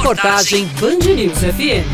Reportagem 0.00 0.64
Band 0.80 1.14
News 1.14 1.38
FM. 1.40 1.84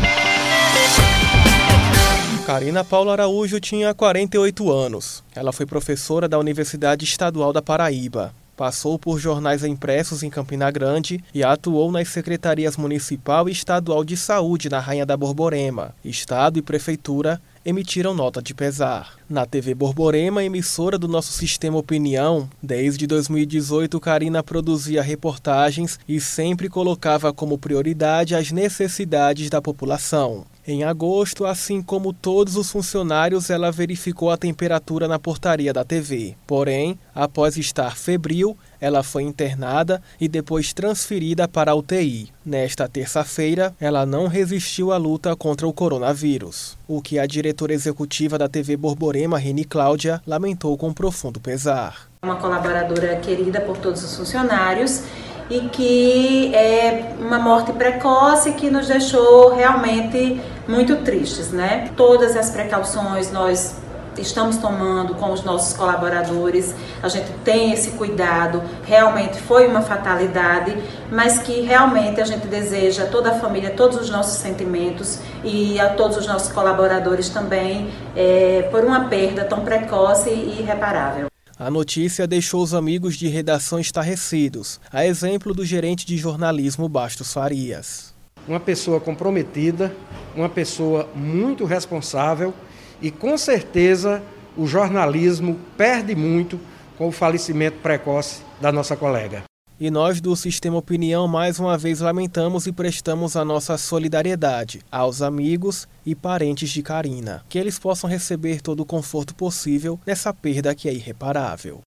Karina 2.45 2.81
Paula 2.81 3.11
Araújo 3.11 3.59
tinha 3.59 3.93
48 3.93 4.71
anos. 4.71 5.21
Ela 5.35 5.51
foi 5.51 5.65
professora 5.65 6.25
da 6.25 6.39
Universidade 6.39 7.03
Estadual 7.03 7.51
da 7.51 7.61
Paraíba. 7.61 8.33
Passou 8.55 8.97
por 8.97 9.19
jornais 9.19 9.61
impressos 9.65 10.23
em 10.23 10.29
Campina 10.29 10.71
Grande 10.71 11.21
e 11.33 11.43
atuou 11.43 11.91
nas 11.91 12.07
secretarias 12.07 12.77
municipal 12.77 13.49
e 13.49 13.51
estadual 13.51 14.05
de 14.05 14.15
saúde 14.15 14.69
na 14.69 14.79
Rainha 14.79 15.05
da 15.05 15.17
Borborema. 15.17 15.93
Estado 16.03 16.57
e 16.57 16.61
prefeitura 16.61 17.41
emitiram 17.67 18.13
nota 18.13 18.41
de 18.41 18.53
pesar. 18.53 19.17
Na 19.29 19.45
TV 19.45 19.75
Borborema, 19.75 20.41
emissora 20.41 20.97
do 20.97 21.05
nosso 21.05 21.33
sistema 21.33 21.77
Opinião, 21.77 22.49
desde 22.63 23.05
2018 23.05 23.99
Karina 23.99 24.41
produzia 24.41 25.01
reportagens 25.01 25.99
e 26.07 26.21
sempre 26.21 26.69
colocava 26.69 27.33
como 27.33 27.57
prioridade 27.57 28.35
as 28.35 28.53
necessidades 28.53 29.49
da 29.49 29.61
população. 29.61 30.45
Em 30.69 30.83
agosto, 30.83 31.45
assim 31.45 31.81
como 31.81 32.11
todos 32.11 32.57
os 32.57 32.69
funcionários, 32.69 33.49
ela 33.49 33.71
verificou 33.71 34.29
a 34.29 34.35
temperatura 34.35 35.07
na 35.07 35.17
portaria 35.17 35.71
da 35.71 35.85
TV. 35.85 36.35
Porém, 36.45 36.99
após 37.15 37.55
estar 37.55 37.95
febril, 37.95 38.57
ela 38.81 39.01
foi 39.01 39.23
internada 39.23 40.01
e 40.19 40.27
depois 40.27 40.73
transferida 40.73 41.47
para 41.47 41.71
a 41.71 41.75
UTI. 41.75 42.33
Nesta 42.45 42.85
terça-feira, 42.85 43.73
ela 43.79 44.05
não 44.05 44.27
resistiu 44.27 44.91
à 44.91 44.97
luta 44.97 45.33
contra 45.37 45.65
o 45.65 45.71
coronavírus, 45.71 46.77
o 46.85 47.01
que 47.01 47.17
a 47.17 47.25
diretora 47.25 47.73
executiva 47.73 48.37
da 48.37 48.49
TV 48.49 48.75
Borborema, 48.75 49.37
Reni 49.37 49.63
Cláudia, 49.63 50.21
lamentou 50.27 50.77
com 50.77 50.91
profundo 50.91 51.39
pesar. 51.39 52.09
Uma 52.21 52.35
colaboradora 52.35 53.15
querida 53.21 53.61
por 53.61 53.77
todos 53.77 54.03
os 54.03 54.17
funcionários 54.17 55.03
e 55.49 55.61
que 55.69 56.53
é 56.53 57.13
uma 57.19 57.39
morte 57.39 57.71
precoce 57.73 58.51
que 58.53 58.69
nos 58.69 58.87
deixou 58.87 59.53
realmente 59.55 60.41
muito 60.67 60.97
tristes, 60.97 61.51
né? 61.51 61.89
Todas 61.95 62.35
as 62.35 62.49
precauções 62.49 63.31
nós 63.31 63.75
estamos 64.21 64.57
tomando 64.57 65.15
com 65.15 65.31
os 65.31 65.43
nossos 65.43 65.75
colaboradores, 65.77 66.73
a 67.01 67.07
gente 67.07 67.31
tem 67.43 67.71
esse 67.71 67.91
cuidado, 67.91 68.61
realmente 68.83 69.39
foi 69.39 69.67
uma 69.67 69.81
fatalidade, 69.81 70.75
mas 71.11 71.39
que 71.39 71.61
realmente 71.61 72.19
a 72.19 72.25
gente 72.25 72.47
deseja 72.47 73.03
a 73.03 73.07
toda 73.07 73.31
a 73.31 73.35
família, 73.35 73.71
todos 73.71 73.97
os 73.97 74.09
nossos 74.09 74.39
sentimentos 74.39 75.19
e 75.43 75.79
a 75.79 75.89
todos 75.89 76.17
os 76.17 76.27
nossos 76.27 76.51
colaboradores 76.51 77.29
também 77.29 77.89
é, 78.15 78.67
por 78.71 78.83
uma 78.83 79.05
perda 79.05 79.43
tão 79.45 79.61
precoce 79.61 80.29
e 80.29 80.61
irreparável. 80.61 81.27
A 81.59 81.71
notícia 81.71 82.27
deixou 82.27 82.61
os 82.61 82.75
amigos 82.75 83.15
de 83.15 83.27
redação 83.27 83.79
estarrecidos, 83.79 84.79
a 84.91 85.07
exemplo 85.07 85.55
do 85.55 85.65
gerente 85.65 86.05
de 86.05 86.15
jornalismo 86.15 86.87
Bastos 86.87 87.33
Farias. 87.33 88.13
Uma 88.47 88.59
pessoa 88.59 88.99
comprometida, 88.99 89.91
uma 90.35 90.49
pessoa 90.49 91.09
muito 91.15 91.65
responsável 91.65 92.53
e 93.01 93.09
com 93.09 93.35
certeza 93.39 94.21
o 94.55 94.67
jornalismo 94.67 95.59
perde 95.75 96.15
muito 96.15 96.59
com 96.95 97.07
o 97.07 97.11
falecimento 97.11 97.79
precoce 97.79 98.41
da 98.61 98.71
nossa 98.71 98.95
colega. 98.95 99.46
E 99.79 99.91
nós 99.91 100.19
do 100.19 100.35
Sistema 100.35 100.77
Opinião 100.77 101.27
mais 101.27 101.59
uma 101.59 101.77
vez 101.77 101.99
lamentamos 101.99 102.65
e 102.65 102.71
prestamos 102.71 103.35
a 103.35 103.45
nossa 103.45 103.77
solidariedade 103.77 104.81
aos 104.91 105.21
amigos 105.21 105.87
e 106.03 106.15
parentes 106.15 106.71
de 106.71 106.81
Karina, 106.81 107.45
que 107.47 107.59
eles 107.59 107.77
possam 107.77 108.09
receber 108.09 108.59
todo 108.59 108.79
o 108.79 108.85
conforto 108.85 109.35
possível 109.35 109.99
nessa 110.03 110.33
perda 110.33 110.73
que 110.73 110.89
é 110.89 110.93
irreparável. 110.93 111.75